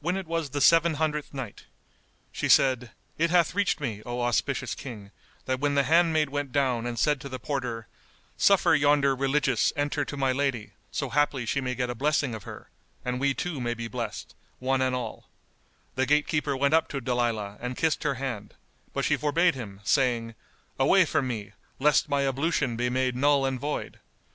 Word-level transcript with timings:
When 0.00 0.18
it 0.18 0.26
was 0.26 0.50
the 0.50 0.60
Seven 0.60 0.96
Hundredth 1.00 1.32
Night, 1.32 1.64
She 2.32 2.50
said, 2.50 2.90
It 3.16 3.30
hath 3.30 3.54
reached 3.54 3.80
me, 3.80 4.02
O 4.04 4.20
auspicious 4.20 4.74
King, 4.74 5.10
that 5.46 5.58
when 5.58 5.74
the 5.74 5.84
handmaid 5.84 6.28
went 6.28 6.52
down 6.52 6.84
and 6.84 6.98
said 6.98 7.18
to 7.22 7.30
the 7.30 7.38
porter, 7.38 7.88
"Suffer 8.36 8.74
yonder 8.74 9.16
Religious 9.16 9.72
enter 9.74 10.04
to 10.04 10.18
my 10.18 10.32
lady 10.32 10.72
so 10.90 11.08
haply 11.08 11.46
she 11.46 11.62
may 11.62 11.74
get 11.74 11.88
a 11.88 11.94
blessing 11.94 12.34
of 12.34 12.42
her, 12.42 12.68
and 13.06 13.18
we 13.18 13.32
too 13.32 13.58
may 13.58 13.72
be 13.72 13.88
blessed, 13.88 14.34
one 14.58 14.82
and 14.82 14.94
all," 14.94 15.30
the 15.94 16.04
gate 16.04 16.26
keeper 16.26 16.54
went 16.54 16.74
up 16.74 16.86
to 16.88 17.00
Dalilah 17.00 17.56
and 17.58 17.74
kissed 17.74 18.02
her 18.02 18.16
hand, 18.16 18.52
but 18.92 19.06
she 19.06 19.16
forbade 19.16 19.54
him, 19.54 19.80
saying, 19.82 20.34
"Away 20.78 21.06
from 21.06 21.26
me, 21.26 21.52
lest 21.78 22.06
my 22.10 22.28
ablution 22.28 22.76
be 22.76 22.90
made 22.90 23.16
null 23.16 23.46
and 23.46 23.58
void. 23.58 23.98